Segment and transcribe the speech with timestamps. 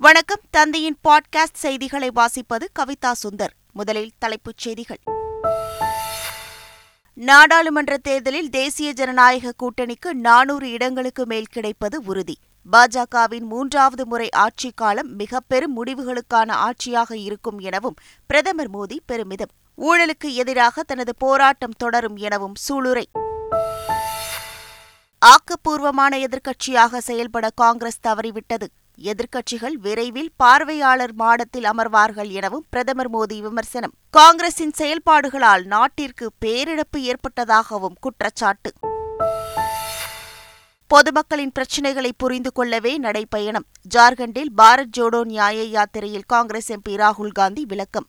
[0.00, 0.40] வணக்கம்.
[0.50, 3.50] தந்தையின் பாட்காஸ்ட் செய்திகளை வாசிப்பது கவிதா சுந்தர்.
[3.72, 4.98] முதலில் தலைப்புச் செய்திகள்.
[7.14, 12.38] நாடாளுமன்ற தேர்தலில் தேசிய ஜனநாயக கூட்டணிக்கு நானூறு இடங்களுக்கு மேல் கிடைப்பது உறுதி.
[12.72, 17.94] பாஜகவின் மூன்றாவது முறை ஆட்சிக் காலம் மிக பெரும் முடிவுகளுக்கான ஆட்சியாக இருக்கும் எனவும்
[18.26, 19.50] பிரதமர் மோடி பெருமிதம்.
[19.78, 23.04] ஊழலுக்கு எதிராக தனது போராட்டம் தொடரும் எனவும் சூளுரை.
[25.26, 28.66] ஆக்கப்பூர்வமான எதிர்க்கட்சியாக செயல்பட காங்கிரஸ் தவறிவிட்டது.
[29.02, 33.92] எதிர்க்கட்சிகள் விரைவில் பார்வையாளர் மாடத்தில் அமர்வார்கள் எனவும் பிரதமர் மோடி விமர்சனம்.
[34.10, 38.72] காங்கிரசின் செயல்பாடுகளால் நாட்டிற்கு பேரிழப்பு ஏற்பட்டதாகவும் குற்றச்சாட்டு.
[40.86, 43.66] பொதுமக்களின் பிரச்சினைகளை புரிந்து கொள்ளவே நடைபயணம்.
[43.94, 48.06] ஜார்க்கண்டில் பாரத் ஜோடோ நியாய யாத்திரையில் காங்கிரஸ் எம்பி ராகுல் காந்தி விளக்கம்.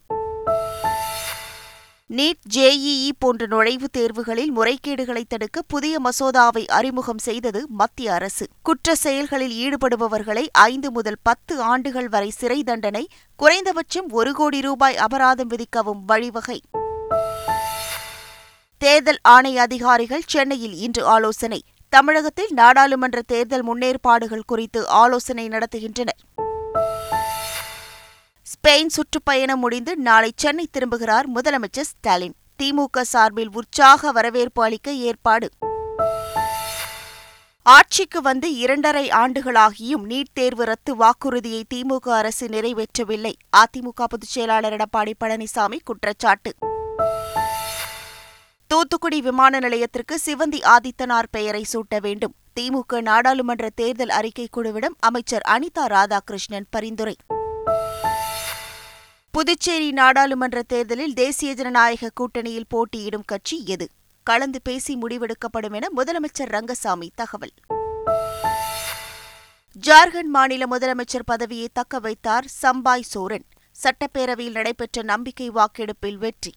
[2.14, 8.48] நீட் ஜேஇஇ போன்ற நுழைவுத் தேர்வுகளில் முறைகேடுகளை தடுக்க புதிய மசோதாவை அறிமுகம் செய்தது மத்திய அரசு.
[8.62, 15.50] குற்ற செயல்களில் ஈடுபடுபவர்களை ஐந்து முதல் பத்து ஆண்டுகள் வரை சிறை தண்டனை குறைந்தபட்சம் ஒரு கோடி ரூபாய் அபராதம்
[15.50, 16.62] விதிக்கவும் வழிவகை.
[18.78, 21.64] தேர்தல் ஆணைய அதிகாரிகள் சென்னையில் இன்று ஆலோசனை.
[21.90, 26.49] தமிழகத்தில் நாடாளுமன்ற தேர்தல் முன்னேற்பாடுகள் குறித்து ஆலோசனை நடத்துகின்றனர்.
[28.50, 32.36] ஸ்பெயின் சுற்றுப்பயணம் முடிந்து நாளை சென்னை திரும்புகிறார் முதலமைச்சர் ஸ்டாலின்.
[32.64, 35.50] திமுக சார்பில் உற்சாக வரவேற்பு அளிக்க ஏற்பாடு.
[37.62, 43.34] ஆட்சிக்கு வந்து இரண்டரை ஆண்டுகளாகியும் நீட் தேர்வு ரத்து வாக்குறுதியை திமுக அரசு நிறைவேற்றவில்லை.
[43.58, 46.54] அதிமுக பொதுச் செயலாளர் எடப்பாடி பழனிசாமி குற்றச்சாட்டு.
[48.68, 52.36] தூத்துக்குடி விமான நிலையத்திற்கு சிவந்தி ஆதித்தனார் பெயரை சூட்ட வேண்டும்.
[52.60, 57.16] திமுக நாடாளுமன்ற தேர்தல் அறிக்கை குழுவிடம் அமைச்சர் அனிதா ராதாகிருஷ்ணன் பரிந்துரை.
[59.40, 63.90] புதுச்சேரி நாடாளுமன்ற தேர்தலில் தேசிய ஜனநாயக கூட்டணியில் போட்டியிடும் கட்சி எது?
[64.24, 67.54] கலந்து பேசி முடிவெடுக்கப்படும் என முதலமைச்சர் ரங்கசாமி தகவல்.
[69.88, 73.46] ஜார்க்கண்ட் மாநில முதலமைச்சர் பதவியை தக்க வைத்தார் சம்பாய் சோரன்.
[73.84, 76.54] சட்டப்பேரவையில் நடைபெற்ற நம்பிக்கை வாக்கெடுப்பில் வெற்றி.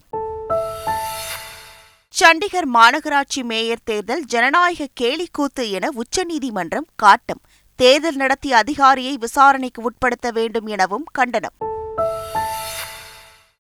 [2.20, 7.41] சண்டிகர் மாநகராட்சி மேயர் தேர்தல் ஜனநாயக கேலிக்கூத்து என உச்சநீதிமன்றம் காட்டம்.
[7.75, 11.53] தேர்தல் நடத்திய அதிகாரியை விசாரணைக்கு உட்படுத்த வேண்டும் எனவும் கண்டனம்.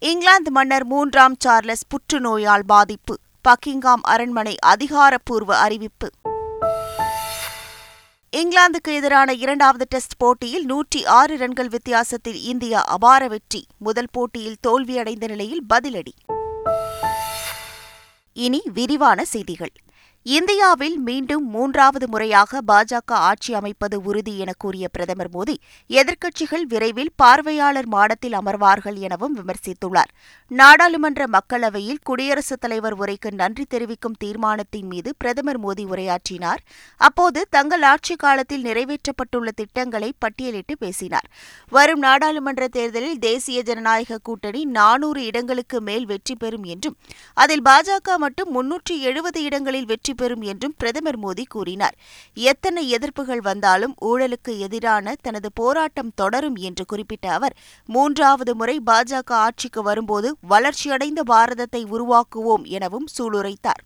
[0.04, 3.18] இங்கிலாந்து மன்னர் மூன்றாம் சார்லஸ் புற்றுநோயால் பாதிப்பு.
[3.48, 6.08] பக்கிங்காம் அரண்மனை அதிகாரப்பூர்வ அறிவிப்பு.
[8.36, 13.66] இங்கிலாந்துக்கு எதிரான இரண்டாவது டெஸ்ட் போட்டியில் நூற்றி ஆறு ரன்கள் வித்தியாசத்தில் இந்தியா அபார வெற்றி.
[13.78, 16.14] முதல் போட்டியில் தோல்வியடைந்த நிலையில் பதிலடி.
[18.32, 19.72] இனி விரிவான செய்திகள்.
[20.24, 25.54] இந்தியாவில் மீண்டும் மூன்றாவது முறையாக பாஜக ஆட்சி அமைப்பது உறுதி என கூறிய பிரதமர் மோடி
[25.90, 30.12] எதிர்க்கட்சிகள் விரைவில் பார்வையாளர் மாடத்தில் அமர்வார்கள் எனவும் விமர்சித்துள்ளார்.
[30.50, 36.62] நாடாளுமன்ற மக்களவையில் குடியரசுத் தலைவர் உரைக்கு நன்றி தெரிவிக்கும் தீர்மானத்தின் மீது பிரதமர் மோடி உரையாற்றினார்.
[36.96, 41.30] அப்போது தங்கள் ஆட்சிக் காலத்தில் நிறைவேற்றப்பட்டுள்ள திட்டங்களை பட்டியலிட்டு பேசினார்.
[41.68, 46.96] வரும் நாடாளுமன்ற தேர்தலில் தேசிய ஜனநாயக கூட்டணி நானூறு இடங்களுக்கு மேல் வெற்றி பெறும் என்றும்
[47.34, 51.96] அதில் பாஜக மட்டும் முன்னூற்றி எழுபது இடங்களில் வெற்றி பெறும் என்றும் பிரதமர் மோடி கூறினார்.
[52.34, 57.56] எத்தனை எதிர்ப்புகள் வந்தாலும் ஊழலுக்கு எதிரான தனது போராட்டம் தொடரும் என்று குறிப்பிட்ட அவர்
[57.88, 63.82] மூன்றாவது முறை பாஜக ஆட்சிக்கு வரும்போது வளர்ச்சியடைந்த பாரதத்தை உருவாக்குவோம் எனவும் சூளுரைத்தார்.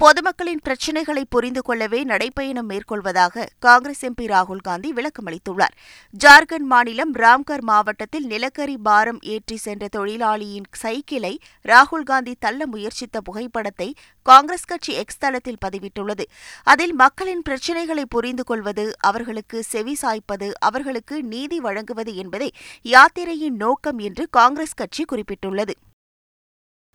[0.00, 5.74] பொதுமக்களின் பிரச்சினைகளை புரிந்து கொள்ளவே நடைப்பயணம் மேற்கொள்வதாக காங்கிரஸ் எம்பி ராகுல் காந்தி விளக்கமளித்துள்ளார்
[6.14, 11.32] ஜார்க்கண்ட் மாநிலம் ராம்கர் மாவட்டத்தில் நிலக்கரி பாரம் ஏற்றி சென்ற தொழிலாளியின் சைக்கிளை
[11.64, 13.88] ராகுல் காந்தி தள்ள முயற்சித்த புகைப்படத்தை
[14.26, 16.26] காங்கிரஸ் கட்சி எக்ஸ் தளத்தில் பதிவிட்டுள்ளது.
[16.66, 22.52] அதில் மக்களின் பிரச்சினைகளை புரிந்து கொள்வது அவர்களுக்கு செவி சாய்ப்பது அவர்களுக்கு நீதி வழங்குவது என்பதே
[22.84, 25.76] யாத்திரையின் நோக்கம் என்று காங்கிரஸ் கட்சி குறிப்பிட்டுள்ளது.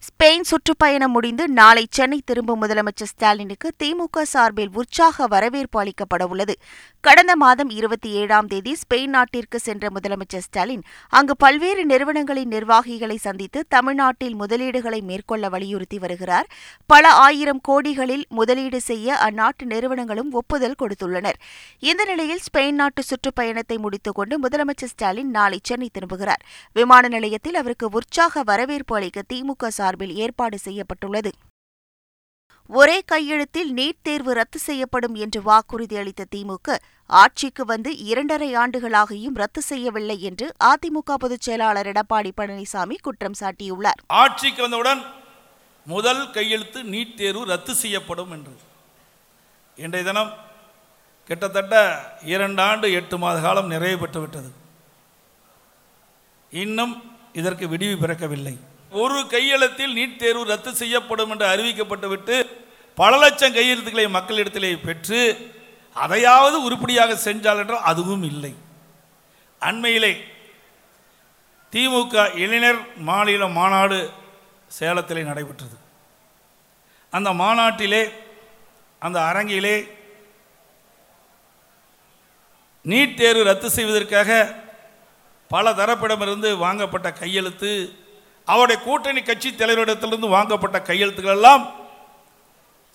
[0.02, 6.56] ஸ்பெயின் சுற்றுப்பயணம் முடிந்து நாளை சென்னை திரும்பும் முதலமைச்சர் ஸ்டாலினுக்கு திமுக சார்பில் உற்சாக வரவேற்பு அளிக்கப்பட உள்ளது.
[7.02, 13.66] கடந்த மாதம் இருபத்தி ஏழாம் தேதி ஸ்பெயின் நாட்டிற்கு சென்ற முதலமைச்சர் ஸ்டாலின் அங்கு பல்வேறு நிறுவனங்களின் நிர்வாகிகளை சந்தித்து
[13.70, 16.48] தமிழ்நாட்டில் முதலீடுகளை மேற்கொள்ள வலியுறுத்தி வருகிறார்.
[16.86, 21.40] பல ஆயிரம் கோடிகளில் முதலீடு செய்ய அந்நாட்டு நிறுவனங்களும் ஒப்புதல் கொடுத்துள்ளனர்.
[21.80, 26.44] இந்த நிலையில் ஸ்பெயின் நாட்டு சுற்றுப்பயணத்தை முடித்துக் கொண்டு முதலமைச்சர் ஸ்டாலின் நாளை சென்னை திரும்புகிறார்.
[26.74, 31.32] விமான நிலையத்தில் அவருக்கு உற்சாக வரவேற்பு அளிக்க திமுக சார்பில் ஏற்பாடு செய்யப்பட்டுள்ளது.
[32.66, 39.62] ஒரே கையெழுத்தில் நீட் தேர்வு ரத்து செய்யப்படும் என்று வாக்குறுதி அளித்த திமுக ஆட்சிக்கு வந்து இரண்டரை ஆண்டுகளாகியும் ரத்து
[39.62, 44.00] செய்யவில்லை என்று அதிமுக பொதுச் செயலாளர் எடப்பாடி பழனிசாமி குற்றம் சாட்டியுள்ளார்.
[44.08, 45.02] ஆட்சிக்கு வந்தவுடன்
[45.86, 48.56] முதல் கையெழுத்து நீட் தேர்வு ரத்து செய்யப்படும் என்று
[49.76, 50.32] இன்றைய தினம்
[51.26, 51.76] கிட்டத்தட்ட
[52.24, 54.52] இரண்டு ஆண்டு எட்டு மாத காலம் நிறைவு பெற்று விட்டது
[56.52, 56.94] இன்னும்
[57.34, 58.58] இதற்கு விடிவு பிறக்கவில்லை.
[58.92, 62.36] ஒரு கையெழுத்தில் நீட் தேர்வு ரத்து செய்யப்படும் என்று அறிவிக்கப்பட்டு விட்டு
[62.98, 65.22] பல லட்சம் கையெழுத்துக்களை மக்களிடத்திலே பெற்று
[65.96, 68.54] அதையாவது உருப்படியாக செஞ்சால் என்றால் அதுவும் இல்லை.
[69.62, 70.12] அண்மையிலே
[71.74, 74.00] திமுக இளைஞர் மாநில மாநாடு
[74.80, 75.78] சேலத்திலே நடைபெற்றது.
[77.14, 78.04] அந்த மாநாட்டிலே
[79.00, 79.76] அந்த அரங்கிலே
[82.86, 84.30] நீட் தேர்வு ரத்து செய்வதற்காக
[85.48, 87.72] பல தரப்பிடமிருந்து வாங்கப்பட்ட கையெழுத்து
[88.48, 91.64] அவருடைய கூட்டணி கட்சி தலைவரிடத்திலிருந்து வாங்கப்பட்ட கையெழுத்துக்கள் எல்லாம்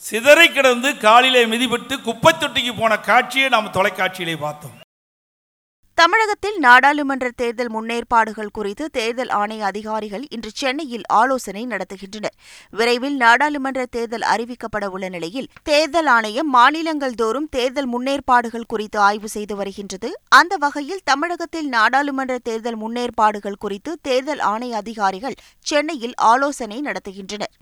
[0.03, 4.77] சிதறை கிடந்து காலிலே மிதிபட்டு குப்பை தொட்டிக்கு போன காட்சியை நாம் தொலைக்காட்சியிலே பார்த்தோம்.
[5.99, 12.35] தமிழகத்தில் நாடாளுமன்ற தேர்தல் முன்னேற்பாடுகள் குறித்து தேர்தல் ஆணைய அதிகாரிகள் இன்று சென்னையில் ஆலோசனை நடத்துகின்றனர்.
[12.71, 19.57] விரைவில் நாடாளுமன்ற தேர்தல் அறிவிக்கப்பட உள்ள நிலையில் தேர்தல் ஆணையம் மாநிலங்கள் தோறும் தேர்தல் முன்னேற்பாடுகள் குறித்து ஆய்வு செய்து
[19.57, 20.11] வருகின்றது.
[20.29, 27.55] அந்த வகையில் தமிழகத்தில் நாடாளுமன்ற தேர்தல் முன்னேற்பாடுகள் குறித்து தேர்தல் ஆணைய அதிகாரிகள் சென்னையில் ஆலோசனை நடத்துகின்றனர்.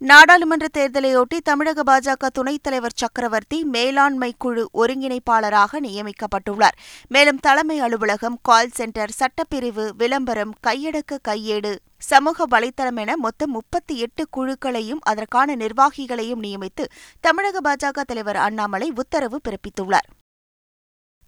[0.00, 6.76] நாடாளுமன்ற தேர்தலையொட்டி தமிழக பாஜக துணைத் தலைவர் சக்கரவர்த்தி மேலாண்மை குழு ஒருங்கிணைப்பாளராக நியமிக்கப்பட்டுள்ளார்.
[7.08, 14.26] மேலும் தலைமை அலுவலகம் கால் சென்டர் சட்டப்பிரிவு விளம்பரம் கையடக்க கையேடு சமூக வலைதளம் என மொத்தம் முப்பத்தி எட்டு
[14.36, 16.84] குழுக்களையும் அதற்கான நிர்வாகிகளையும் நியமித்து
[17.20, 20.08] தமிழக பாஜக தலைவர் அண்ணாமலை உத்தரவு பிறப்பித்துள்ளார்.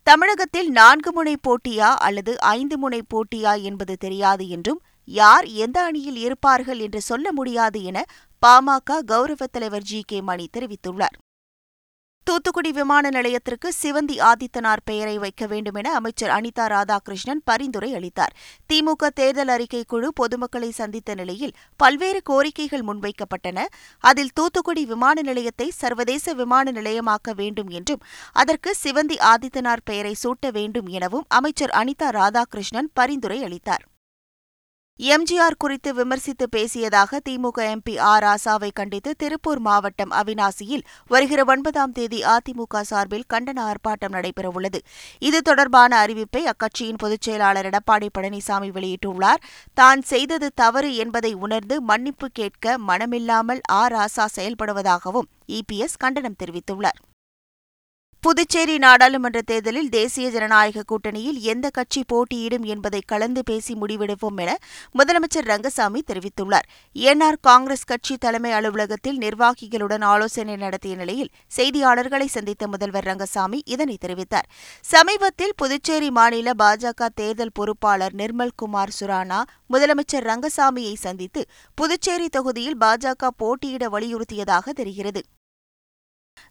[0.02, 6.78] தமிழகத்தில் நான்கு முனை போட்டியா அல்லது ஐந்து முனை போட்டியா என்பது தெரியாது என்றும் யார் எந்த அணியில் இருப்பார்கள்
[6.78, 8.04] என்று சொல்ல முடியாது என
[8.42, 10.02] பாமக கௌரவ தலைவர் ஜி.
[10.06, 10.20] கே.
[10.20, 11.16] மணி தெரிவித்துள்ளார்.
[12.26, 18.36] தூத்துக்குடி விமான நிலையத்திற்கு சிவந்தி ஆதித்தனார் பெயரை வைக்க வேண்டும் என அமைச்சர் அனிதா ராதாகிருஷ்ணன் பரிந்துரை அளித்தார்.
[18.72, 23.66] திமுக தேர்தல் அறிக்கை குழு பொதுமக்களை சந்தித்த நிலையில் பல்வேறு கோரிக்கைகள் முன்வைக்கப்பட்டன.
[23.98, 30.86] அதில் தூத்துக்குடி விமான நிலையத்தை சர்வதேச விமான நிலையமாக்க வேண்டும் என்றும் அதற்கு சிவந்தி ஆதித்தனார் பெயரை சூட்ட வேண்டும்
[30.86, 33.84] எனவும் அமைச்சர் அனிதா ராதாகிருஷ்ணன் பரிந்துரை அளித்தார்.
[35.08, 42.22] எம்ஜிஆர் குறித்து விமர்சித்து பேசியதாக திமுக எம்பி ஆர் ராசாவை கண்டித்து திருப்பூர் மாவட்டம் அவினாசியில் வருகிற ஒன்பதாம் தேதி
[42.22, 44.80] அதிமுக சார்பில் கண்டன ஆர்ப்பாட்டம் நடைபெறவுள்ளது.
[45.18, 49.42] இது தொடர்பான அறிவிப்பை அக்கட்சியின் பொதுச் செயலாளர் எடப்பாடி பழனிசாமி வெளியிட்டுள்ளார்.
[49.74, 57.00] தான் செய்தது தவறு என்பதை உணர்ந்து மன்னிப்பு கேட்க மனமில்லாமல் ஆர் ராசா செயல்படுவதாகவும் இபிஎஸ் கண்டனம் தெரிவித்துள்ளார்.
[58.22, 64.56] புதுச்சேரி நாடாளுமன்ற தேர்தலில் தேசிய ஜனநாயக கூட்டணியில் எந்த கட்சி போட்டியிடும் என்பதை கலந்து பேசி முடிவெடுப்போம் என
[64.98, 66.66] முதலமைச்சர் ரங்கசாமி தெரிவித்துள்ளார்.
[66.94, 74.46] என்ஆர் காங்கிரஸ் கட்சி தலைமை அலுவலகத்தில் நிர்வாகிகளுடன் ஆலோசனை நடத்திய நிலையில் செய்தியாளர்களை சந்தித்த முதல்வர் ரங்கசாமி இதனை தெரிவித்தார்.
[74.84, 83.88] சமீபத்தில் புதுச்சேரி மாநில பாஜக தேர்தல் பொறுப்பாளர் நிர்மல்குமார் சுரானா முதலமைச்சர் ரங்கசாமியை சந்தித்து புதுச்சேரி தொகுதியில் பாஜக போட்டியிட
[83.88, 85.22] வலியுறுத்தியதாக தெரிகிறது.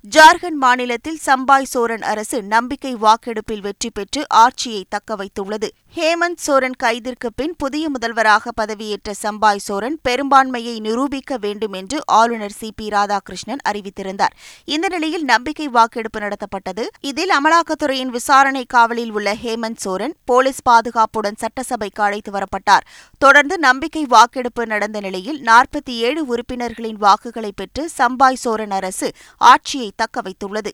[0.07, 5.67] ஜார்க்கண்ட் மாநிலத்தில் சம்பாய் சோரன் அரசு நம்பிக்கை வாக்கெடுப்பில் வெற்றி பெற்று ஆட்சியை தக்க வைத்துள்ளது.
[5.95, 12.71] ஹேமந்த் சோரன் கைதிற்கு பின் புதிய முதல்வராக பதவியேற்ற சம்பாய் சோரன் பெரும்பான்மையை நிரூபிக்க வேண்டும் என்று ஆளுநர் சி.
[12.75, 12.87] பி.
[12.87, 14.33] ராதாகிருஷ்ணன் அறிவித்திருந்தார்.
[14.65, 16.85] இந்த நிலையில் நம்பிக்கை வாக்கெடுப்பு நடத்தப்பட்டது.
[16.99, 22.87] இதில் அமலாக்கத்துறையின் விசாரணை காவலில் உள்ள ஹேமந்த் சோரன் போலீஸ் பாதுகாப்புடன் சட்டசபைக்கு அழைத்து வரப்பட்டார்.
[23.17, 30.21] தொடர்ந்து நம்பிக்கை வாக்கெடுப்பு நடந்த நிலையில் நாற்பத்தி ஏழு உறுப்பினர்களின் வாக்குகளை பெற்று சம்பாய் சோரன் அரசு ஆட்சியை தக்க
[30.21, 30.71] வைத்துள்ளது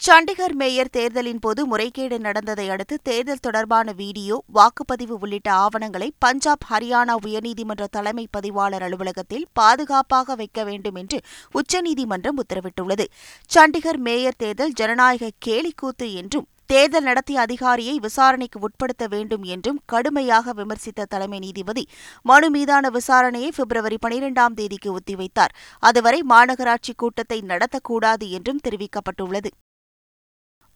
[0.00, 7.14] சண்டிகர் மேயர் தேர்தலின் போது முறைகேடு நடந்ததை அடுத்து தேர்தல் தொடர்பான வீடியோ வாக்குப்பதிவு உள்ளிட்ட ஆவணங்களை பஞ்சாப் ஹரியானா
[7.26, 11.18] உயர்நீதிமன்ற தலைமை பதிவாளர் அலுவலகத்தில் பாதுகாப்பாக வைக்க வேண்டும் என்று
[11.52, 13.06] உச்சநீதிமன்றம் உத்தரவிட்டுள்ளது.
[13.50, 21.06] சண்டிகர் மேயர் தேர்தல் ஜனநாயக கேலிக்கூத்து என்றும் தேர்தல் நடத்திய அதிகாரியை விசாரணைக்கு உட்படுத்த வேண்டும் என்றும் கடுமையாக விமர்சித்த
[21.08, 21.84] தலைமை நீதிபதி
[22.22, 25.54] மனு மீதான விசாரணையை பிப்ரவரி பனிரெண்டாம் தேதிக்கு ஒத்திவைத்தார்.
[25.82, 29.50] அதுவரை மாநகராட்சி கூட்டத்தை நடத்தக்கூடாது என்றும் தெரிவிக்கப்பட்டுள்ளது.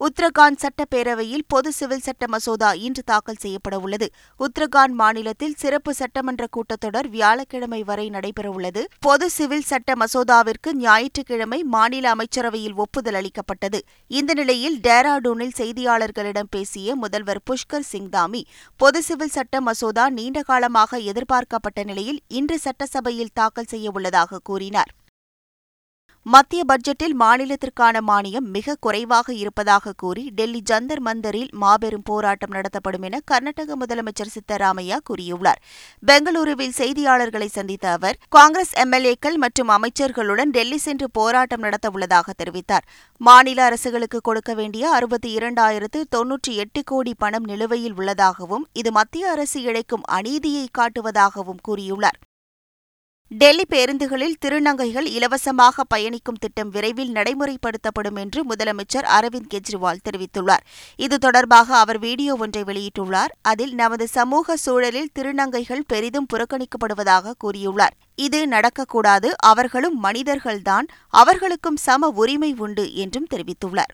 [0.06, 4.06] உத்தரகாண்ட் சட்டப்பேரவையில் பொது சிவில் சட்ட மசோதா இன்று தாக்கல் செய்யப்பட உள்ளது
[4.40, 8.82] உத்தரகாண்ட் மாநிலத்தில் சிறப்பு சட்டமன்ற கூட்டத்தொடர் வியாழக்கிழமை வரை நடைபெறவுள்ளது.
[9.06, 13.80] பொது சிவில் சட்ட மசோதாவிற்கு ஞாயிற்றுக்கிழமை மாநில அமைச்சரவையில் ஒப்புதல் அளிக்கப்பட்டது.
[14.18, 18.42] இந்த நிலையில் டேராடூனில் செய்தியாளர்களிடம் பேசிய முதல்வர் புஷ்கர் சிங் தாமி
[18.76, 24.92] பொது சிவில் சட்ட மசோதா நீண்ட காலமாக எதிர்பார்க்கப்பட்ட நிலையில் இன்று சட்டசபையில் தாக்கல் செய்யவுள்ளதாக கூறினார்.
[26.26, 33.20] மத்திய பட்ஜெட்டில் மாநிலத்திற்கான மானியம் மிக குறைவாக இருப்பதாக கூறி டெல்லி ஜந்தர் மந்தரில் மாபெரும் போராட்டம் நடத்தப்படும் என
[33.24, 35.60] கர்நாடக முதலமைச்சர் சித்தராமையா கூறியுள்ளார்.
[36.06, 42.86] பெங்களூருவில் செய்தியாளர்களை சந்தித்த அவர் காங்கிரஸ் எம்எல்ஏக்கள் மற்றும் அமைச்சர்களுடன் டெல்லி சென்று போராட்டம் நடத்தவுள்ளதாக தெரிவித்தார்.
[43.16, 49.60] மாநில அரசுகளுக்கு கொடுக்க வேண்டிய அறுபத்தி இரண்டாயிரத்து தொன்னூற்றி எட்டு கோடி பணம் நிலுவையில் உள்ளதாகவும் இது மத்திய அரசு
[49.62, 52.20] இழைக்கும் அநீதியை காட்டுவதாகவும் கூறியுள்ளார்.
[53.34, 60.64] டெல்லி பேருந்துகளில் திருநங்கைகள் இலவசமாக பயணிக்கும் திட்டம் விரைவில் நடைமுறைப்படுத்தப்படும் என்று முதலமைச்சர் அரவிந்த் கெஜ்ரிவால் தெரிவித்துள்ளார்.
[60.96, 63.32] இது தொடர்பாக அவர் வீடியோ ஒன்றை வெளியிட்டுள்ளார்.
[63.42, 67.96] அதில் நமது சமூக சூழலில் திருநங்கைகள் பெரிதும் புறக்கணிக்கப்படுவதாக கூறியுள்ளார்.
[68.14, 69.30] இது நடக்கக்கூடாது.
[69.38, 70.86] அவர்களும் மனிதர்கள்தான்.
[71.08, 73.92] அவர்களுக்கும் சம உரிமை உண்டு என்றும் தெரிவித்துள்ளார்.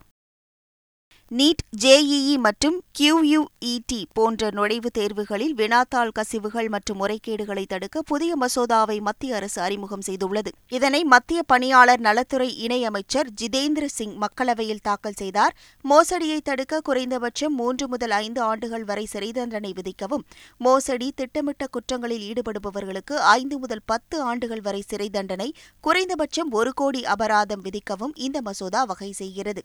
[1.30, 9.34] நீட் ஜேஇஇ மற்றும் கியூயுஇடி போன்ற நுழைவுத் தேர்வுகளில் வினாத்தாள் கசிவுகள் மற்றும் முறைகேடுகளை தடுக்க புதிய மசோதாவை மத்திய
[9.34, 10.48] அரசு அறிமுகம் செய்துள்ளது.
[10.68, 15.56] இதனை மத்திய பணியாளர் நலத்துறை இணையமைச்சர் ஜிதேந்திர சிங் மக்களவையில் தாக்கல் செய்தார்.
[15.84, 20.24] மோசடியை தடுக்க குறைந்தபட்சம் மூன்று முதல் ஐந்து ஆண்டுகள் வரை சிறை தண்டனை விதிக்கவும்
[20.58, 27.64] மோசடி திட்டமிட்ட குற்றங்களில் ஈடுபடுபவர்களுக்கு ஐந்து முதல் பத்து ஆண்டுகள் வரை சிறை தண்டனை குறைந்தபட்சம் ஒரு கோடி அபராதம்
[27.64, 29.62] விதிக்கவும் இந்த மசோதா வகை செய்கிறது.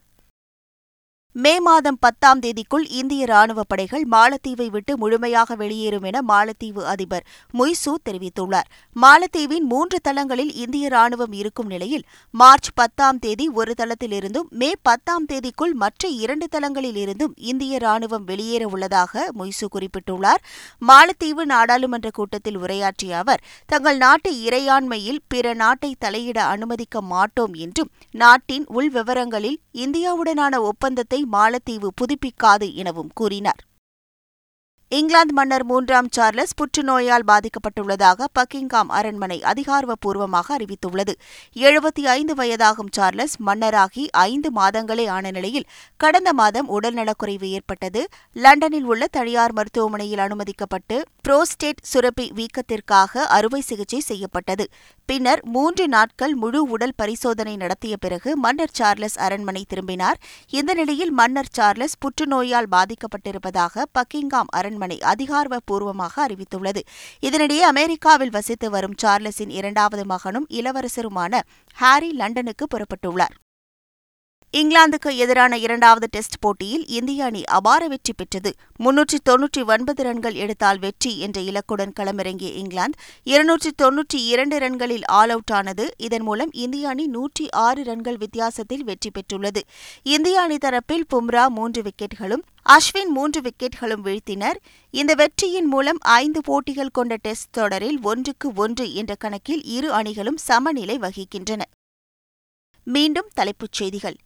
[1.36, 7.24] மே மாதம் பத்தாம் தேதிக்குள் இந்திய ராணுவ படைகள் மாலத்தீவை விட்டு முழுமையாக வெளியேறும் என மாலத்தீவு அதிபர்
[7.54, 8.68] மொய்சு தெரிவித்துள்ளார்.
[8.96, 15.74] மாலத்தீவின் மூன்று தளங்களில் இந்திய ராணுவம் இருக்கும் நிலையில் மார்ச் பத்தாம் தேதி ஒரு தளத்திலிருந்தும் மே பத்தாம் தேதிக்குள்
[15.74, 20.44] மற்ற இரண்டு தளங்களில் இருந்தும் இந்திய ராணுவம் வெளியேற உள்ளதாக முய்சு குறிப்பிட்டுள்ளார்.
[20.88, 28.68] மாலத்தீவு நாடாளுமன்ற கூட்டத்தில் உரையாற்றிய அவர் தங்கள் நாட்டு இறையாண்மையில் பிற நாட்டை தலையிட அனுமதிக்க மாட்டோம் என்றும் நாட்டின்
[28.76, 33.62] உள்விவரங்களில் இந்தியாவுடனான ஒப்பந்தத்தை மாலத்தீவு புதுப்பிக்காது எனவும் கூறினார்.
[34.90, 41.14] இங்கிலாந்து மன்னர் மூன்றாம் சார்லஸ் புற்றுநோயால் பாதிக்கப்பட்டுள்ளதாக பக்கிங்காம் அரண்மனை அதிகாரப்பூர்வமாக அறிவித்துள்ளது.
[41.54, 45.66] எழுபத்தி ஐந்து வயதாகும் சார்லஸ் மன்னராகி ஐந்து மாதங்களே ஆன நிலையில்
[45.98, 48.08] கடந்த மாதம் உடல்நலக்குறைவு ஏற்பட்டது.
[48.34, 54.68] லண்டனில் உள்ள தனியார் மருத்துவமனையில் அனுமதிக்கப்பட்டு புரோஸ்டேட் சுரப்பி வீக்கத்திற்காக அறுவை சிகிச்சை செய்யப்பட்டது.
[55.06, 60.20] பின்னர் மூன்று நாட்கள் முழு உடல் பரிசோதனை நடத்திய பிறகு மன்னர் சார்லஸ் அரண்மனை திரும்பினார்.
[60.50, 66.82] இந்த நிலையில் மன்னர் சார்லஸ் புற்றுநோயால் பாதிக்கப்பட்டிருப்பதாக பக்கிங்காம் அரண்மனை அதிகாரப்பூர்வமாக அறிவித்துள்ளது.
[67.22, 71.42] இதனிடையே அமெரிக்காவில் வசித்து வரும் சார்லஸின் இரண்டாவது மகனும் இளவரசருமான
[71.74, 73.38] ஹாரி லண்டனுக்கு புறப்பட்டுள்ளார்.
[74.60, 78.52] இங்கிலாந்துக்கு எதிரான இரண்டாவது டெஸ்ட் போட்டியில் இந்திய அணி அபார வெற்றி பெற்றது.
[78.84, 85.30] முன்னூற்றி தொன்னூற்றி ஒன்பது ரன்கள் எடுத்தால் வெற்றி என்ற இலக்குடன் களமிறங்கிய இங்கிலாந்து இருநூற்றி தொன்னூற்றி இரண்டு ரன்களில் ஆல்
[85.30, 85.94] அவுட் ஆனது.
[85.98, 89.64] இதன் மூலம் இந்திய அணி நூற்றி ஆறு ரன்கள் வித்தியாசத்தில் வெற்றி பெற்றுள்ளது.
[90.04, 94.60] இந்திய அணி தரப்பில் பும்ரா மூன்று விக்கெட்டுகளும் அஸ்வின் மூன்று விக்கெட்டுகளும் வீழ்த்தினர்.
[94.90, 100.98] இந்த வெற்றியின் மூலம் ஐந்து போட்டிகள் கொண்ட டெஸ்ட் தொடரில் ஒன்றுக்கு ஒன்று என்ற கணக்கில் இரு அணிகளும் சமநிலை
[100.98, 101.62] வகிக்கின்றன.
[102.84, 104.18] மீண்டும் தலைப்புச் செய்திகள்.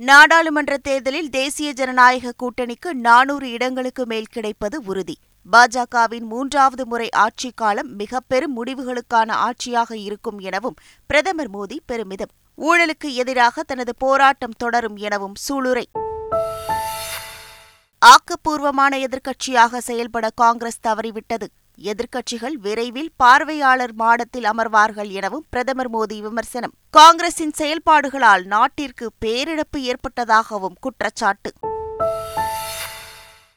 [0.00, 5.16] நாடாளுமன்ற தேர்தலில் தேசிய ஜனநாயக கூட்டணிக்கு நானூறு இடங்களுக்கு மேல் கிடைப்பது உறுதி.
[5.52, 10.74] பாஜகவின் மூன்றாவது முறை ஆட்சி காலம் மிக பெரும் முடிவுகளுக்கான ஆட்சியாக இருக்கும் எனவும்
[11.06, 12.30] பிரதமர் மோடி பெருமிதம்.
[12.58, 15.84] ஊழலுக்கு எதிராக தனது போராட்டம் தொடரும் எனவும் சூளுரை.
[18.06, 21.46] ஆக்கப்பூர்வமான எதிர்க்கட்சியாக செயல்பட காங்கிரஸ் தவறிவிட்டது.
[21.82, 26.72] எதிர்க்கட்சிகள் விரைவில் பார்வையாளர் மாடத்தில் அமர்வார்கள் எனவும் பிரதமர் மோடி விமர்சனம்.
[26.90, 31.52] காங்கிரசின் செயல்பாடுகளால் நாட்டிற்கு பேரிழப்பு ஏற்பட்டதாகவும் குற்றச்சாட்டு.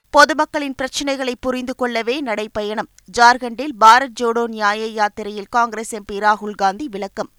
[0.09, 2.89] பொதுமக்களின் பிரச்சினைகளை புரிந்து கொள்ளவே நடைபயணம்.
[3.17, 7.29] ஜார்க்கண்டில் பாரத் ஜோடோ நியாய யாத்திரையில் காங்கிரஸ் எம்பி ராகுல் காந்தி விளக்கம்.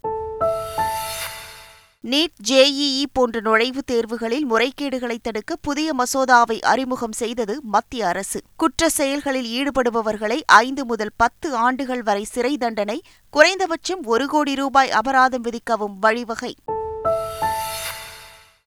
[2.07, 8.41] நீட் ஜேஇஇ போன்ற நுழைவுத் தேர்வுகளில் முறைகேடுகளை தடுக்க புதிய மசோதாவை அறிமுகம் செய்தது மத்திய அரசு.
[8.55, 15.43] குற்ற செயல்களில் ஈடுபடுபவர்களை ஐந்து முதல் பத்து ஆண்டுகள் வரை சிறை தண்டனை குறைந்தபட்சம் ஒரு கோடி ரூபாய் அபராதம்
[15.43, 16.55] விதிக்கவும் வழிவகை.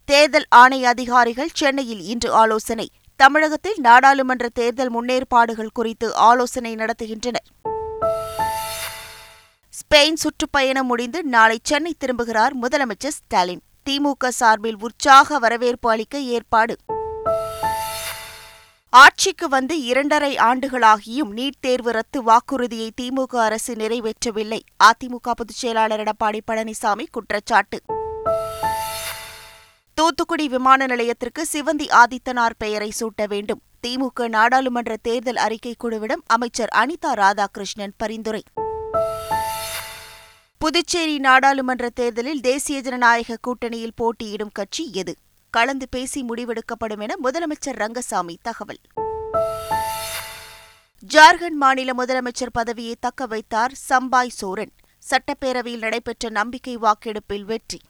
[0.05, 2.91] தேர்தல் ஆணைய அதிகாரிகள் சென்னையில் இன்று ஆலோசனை.
[3.17, 7.76] தமிழகத்தில் நாடாளுமன்ற தேர்தல் முன்னேற்பாடுகள் குறித்து ஆலோசனை நடத்துகின்றனர்.
[9.77, 13.63] ஸ்பெயின் சுற்றுப்பயணம் முடிந்து நாளை சென்னை திரும்புகிறார் முதலமைச்சர் ஸ்டாலின்.
[13.91, 16.77] திமுக சார்பில் உற்சாக வரவேற்பு அளிக்க ஏற்பாடு.
[18.89, 24.61] ஆட்சிக்கு வந்து இரண்டரை ஆண்டுகளாகியும் நீட் தேர்வு ரத்து வாக்குறுதியை திமுக அரசு நிறைவேற்றவில்லை.
[24.85, 27.81] அதிமுக பொதுச் செயலாளர் எடப்பாடி பழனிசாமி குற்றச்சாட்டு.
[29.95, 33.63] தூத்துக்குடி விமான நிலையத்திற்கு சிவந்தி ஆதித்தனார் பெயரை சூட்ட வேண்டும்.
[33.87, 38.43] திமுக நாடாளுமன்ற தேர்தல் அறிக்கை குழுவிடம் அமைச்சர் அனிதா ராதாகிருஷ்ணன் பரிந்துரை.
[40.67, 45.17] புதுச்சேரி நாடாளுமன்ற தேர்தலில் தேசிய ஜனநாயக கூட்டணியில் போட்டியிடும் கட்சி எது?
[45.51, 48.81] கலந்து பேசி முடிவெடுக்கப்படும் என முதலமைச்சர் ரங்கசாமி தகவல்.
[51.15, 54.73] ஜார்க்கண்ட் மாநில முதலமைச்சர் பதவியை தக்க வைத்தார் சம்பாய் சோரன்.
[55.11, 57.81] சட்டப்பேரவையில் நடைபெற்ற நம்பிக்கை வாக்கெடுப்பில் வெற்றி.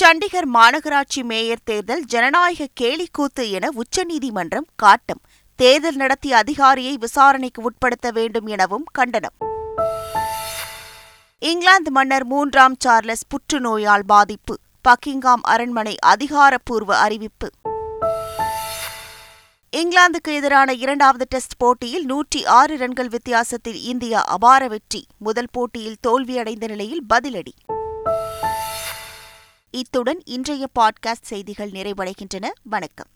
[0.00, 5.20] சண்டிகர் மாநகராட்சி மேயர் தேர்தல் ஜனநாயக கேலிக்கூத்து என உச்சநீதிமன்றம் காட்டம்.
[5.56, 9.50] தேர்தல் நடத்திய அதிகாரியை விசாரணைக்கு உட்படுத்த வேண்டும் எனவும் கண்டனம்.
[11.42, 14.58] இங்கிலாந்து மன்னர் மூன்றாம் சார்லஸ் புற்றுநோயால் பாதிப்பு.
[14.88, 17.50] பக்கிங்காம் அரண்மனை அதிகாரப்பூர்வ அறிவிப்பு.
[19.76, 25.06] இங்கிலாந்துக்கு எதிரான இரண்டாவது டெஸ்ட் போட்டியில் நூற்றி ஆறு ரன்கள் வித்தியாசத்தில் இந்தியா அபார வெற்றி.
[25.18, 27.52] முதல் போட்டியில் தோல்வியடைந்த நிலையில் பதிலடி.
[29.70, 32.48] இத்துடன் இன்றைய பாட்காஸ்ட் செய்திகள் நிறைவடைகின்றன.
[32.62, 33.10] வணக்கம்.